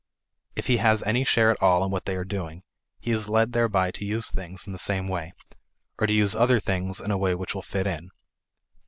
If 0.55 0.65
he 0.65 0.77
has 0.77 1.03
any 1.03 1.23
share 1.23 1.51
at 1.51 1.61
all 1.61 1.85
in 1.85 1.91
what 1.91 2.05
they 2.05 2.15
are 2.15 2.23
doing, 2.23 2.63
he 2.99 3.11
is 3.11 3.29
led 3.29 3.53
thereby 3.53 3.91
to 3.91 4.03
use 4.03 4.31
things 4.31 4.65
in 4.65 4.73
the 4.73 4.79
same 4.79 5.07
way, 5.07 5.31
or 5.99 6.07
to 6.07 6.13
use 6.13 6.33
other 6.33 6.59
things 6.59 6.99
in 6.99 7.11
a 7.11 7.19
way 7.19 7.35
which 7.35 7.53
will 7.53 7.61
fit 7.61 7.85
in. 7.85 8.09